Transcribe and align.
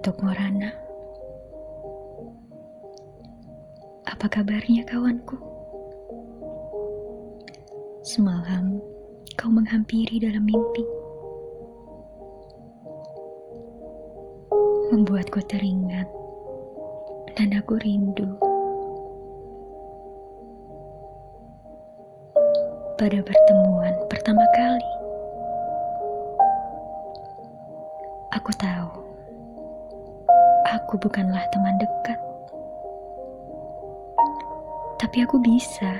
Untuk 0.00 0.16
Morana. 0.24 0.72
Apa 4.08 4.32
kabarnya 4.32 4.80
kawanku? 4.88 5.36
Semalam 8.00 8.80
kau 9.36 9.52
menghampiri 9.52 10.16
dalam 10.16 10.48
mimpi. 10.48 10.88
Membuatku 14.88 15.44
teringat 15.44 16.08
Dan 17.36 17.60
aku 17.60 17.76
rindu 17.84 18.40
Pada 22.96 23.20
pertemuan 23.20 23.92
pertama 24.08 24.48
kali. 24.56 24.92
Aku 28.32 28.48
tahu 28.56 28.99
Aku 30.70 30.94
bukanlah 31.02 31.42
teman 31.50 31.74
dekat. 31.82 32.14
Tapi 35.02 35.26
aku 35.26 35.42
bisa 35.42 35.98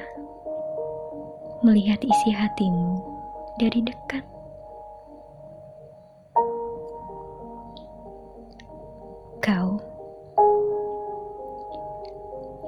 Melihat 1.67 1.99
isi 2.07 2.31
hatimu 2.31 3.03
dari 3.59 3.83
dekat. 3.83 4.23
Kau 9.43 9.83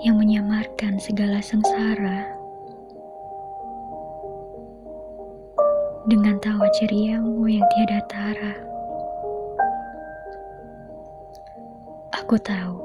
Yang 0.03 0.16
menyamarkan 0.27 0.98
segala 0.98 1.39
sengsara 1.39 2.27
Dengan 6.11 6.42
tawa 6.42 6.66
ceriamu 6.83 7.47
yang 7.47 7.62
tiada 7.70 8.03
tara 8.11 8.73
Aku 12.12 12.36
tahu 12.36 12.77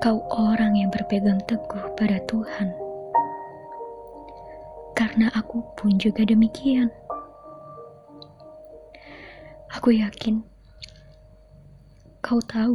kau 0.00 0.18
orang 0.32 0.72
yang 0.72 0.88
berpegang 0.88 1.36
teguh 1.44 1.84
pada 2.00 2.16
Tuhan, 2.24 2.72
karena 4.96 5.28
aku 5.36 5.60
pun 5.76 6.00
juga 6.00 6.24
demikian. 6.24 6.88
Aku 9.76 9.92
yakin 9.92 10.40
kau 12.24 12.40
tahu 12.48 12.72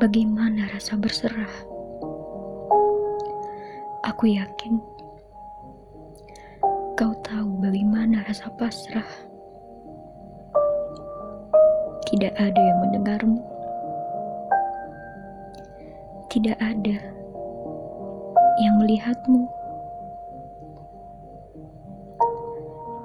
bagaimana 0.00 0.72
rasa 0.72 0.96
berserah. 0.96 1.52
Aku 4.08 4.24
yakin 4.24 4.80
kau 6.96 7.12
tahu 7.20 7.60
bagaimana 7.60 8.24
rasa 8.24 8.48
pasrah. 8.56 9.08
Tidak 12.08 12.32
ada 12.40 12.60
yang 12.60 12.78
mendengarmu 12.88 13.55
tidak 16.36 16.60
ada 16.60 17.00
yang 18.60 18.76
melihatmu. 18.76 19.48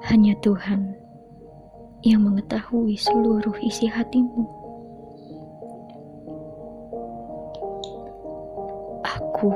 Hanya 0.04 0.36
Tuhan 0.44 0.92
yang 2.04 2.28
mengetahui 2.28 2.92
seluruh 3.00 3.56
isi 3.64 3.88
hatimu. 3.88 4.44
Aku 9.00 9.48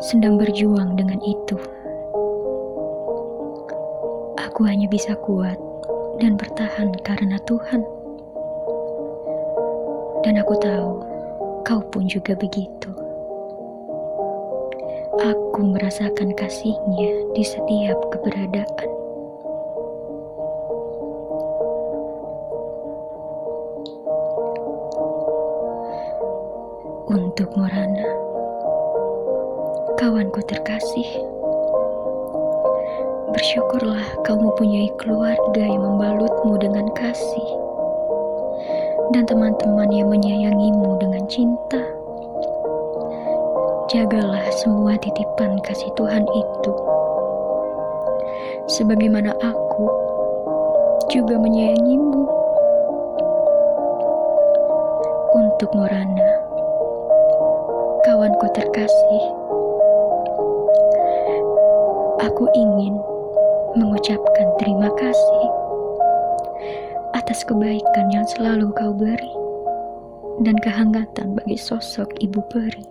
sedang 0.00 0.40
berjuang 0.40 0.96
dengan 0.96 1.20
itu. 1.20 1.60
Aku 4.40 4.64
hanya 4.64 4.88
bisa 4.88 5.12
kuat 5.20 5.60
dan 6.16 6.40
bertahan 6.40 6.96
karena 7.04 7.36
Tuhan. 7.44 7.84
Dan 10.24 10.40
aku 10.40 10.56
tahu 10.64 11.15
Kau 11.66 11.82
pun 11.90 12.06
juga 12.06 12.38
begitu. 12.38 12.94
Aku 15.18 15.66
merasakan 15.66 16.30
kasihnya 16.38 17.10
di 17.34 17.42
setiap 17.42 17.98
keberadaan. 18.14 18.90
Untuk 27.10 27.50
Morana, 27.58 28.06
kawanku 29.98 30.46
terkasih, 30.46 31.10
bersyukurlah 33.34 34.06
kau 34.22 34.38
mempunyai 34.38 34.94
keluarga 35.02 35.66
yang 35.66 35.82
membalutmu 35.82 36.62
dengan 36.62 36.86
kasih 36.94 37.65
dan 39.14 39.22
teman-teman 39.26 39.90
yang 39.94 40.08
menyayangimu 40.10 40.98
dengan 40.98 41.22
cinta. 41.30 41.82
Jagalah 43.86 44.50
semua 44.50 44.98
titipan 44.98 45.62
kasih 45.62 45.90
Tuhan 45.94 46.26
itu. 46.26 46.72
Sebagaimana 48.66 49.30
aku 49.38 49.86
juga 51.06 51.38
menyayangimu. 51.38 52.26
Untuk 55.36 55.70
Morana, 55.76 56.30
kawanku 58.08 58.46
terkasih, 58.56 59.22
aku 62.24 62.48
ingin 62.56 62.98
mengucapkan 63.76 64.48
terima 64.58 64.88
kasih 64.96 65.65
atas 67.26 67.42
kebaikan 67.42 68.06
yang 68.14 68.22
selalu 68.22 68.70
kau 68.78 68.94
beri 68.94 69.34
dan 70.46 70.54
kehangatan 70.62 71.34
bagi 71.34 71.58
sosok 71.58 72.06
ibu 72.22 72.38
peri. 72.46 72.86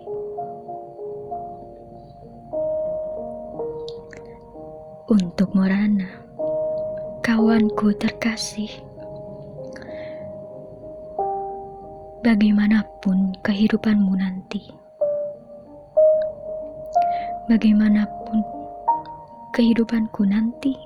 Untuk 5.08 5.56
Morana, 5.56 6.20
kawanku 7.24 7.96
terkasih, 7.96 8.68
bagaimanapun 12.20 13.32
kehidupanmu 13.40 14.20
nanti, 14.20 14.68
bagaimanapun 17.48 18.44
kehidupanku 19.56 20.28
nanti, 20.28 20.76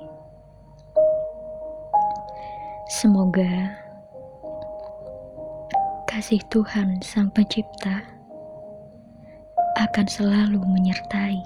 Semoga 2.91 3.71
kasih 6.11 6.43
Tuhan 6.51 6.99
Sang 7.07 7.31
Pencipta 7.31 8.03
akan 9.79 10.07
selalu 10.11 10.59
menyertai. 10.59 11.39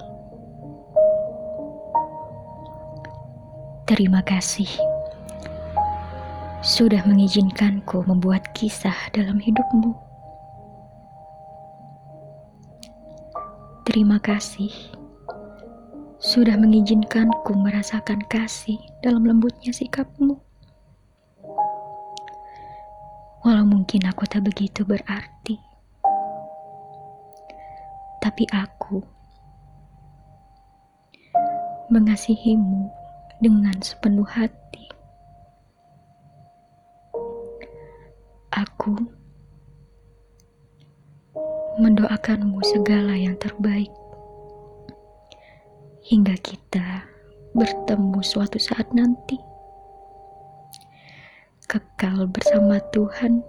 Terima 3.85 4.25
kasih 4.25 4.65
sudah 6.65 7.05
mengizinkanku 7.05 8.01
membuat 8.09 8.49
kisah 8.57 8.97
dalam 9.13 9.37
hidupmu. 9.37 9.93
Terima 13.85 14.17
kasih 14.17 14.73
sudah 16.17 16.57
mengizinkanku 16.57 17.53
merasakan 17.53 18.25
kasih 18.33 18.81
dalam 19.05 19.21
lembutnya 19.29 19.69
sikapmu. 19.69 20.44
Walau 23.45 23.61
mungkin 23.61 24.09
aku 24.09 24.25
tak 24.25 24.41
begitu 24.41 24.81
berarti, 24.81 25.53
tapi 28.17 28.41
aku 28.49 29.05
mengasihimu 31.93 32.89
dengan 33.37 33.77
sepenuh 33.85 34.25
hati. 34.25 34.89
Aku 38.49 38.97
mendoakanmu 41.77 42.65
segala 42.65 43.13
yang 43.13 43.37
terbaik. 43.37 43.93
Hingga 46.01 46.33
kita 46.41 47.05
bertemu 47.53 48.25
suatu 48.25 48.57
saat 48.57 48.89
nanti 48.97 49.37
kekal 51.65 52.29
bersama 52.29 52.77
Tuhan 52.93 53.41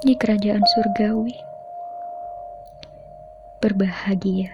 di 0.00 0.16
kerajaan 0.16 0.64
surgawi. 0.72 1.36
Berbahagia 3.60 4.52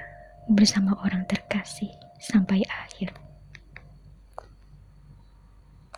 bersama 0.51 0.99
orang 1.07 1.23
terkasih 1.31 1.95
sampai 2.19 2.67
akhir. 2.67 3.22